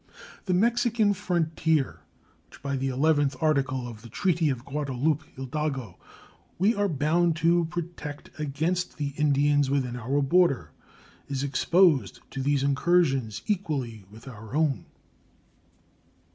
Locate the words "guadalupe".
4.65-5.21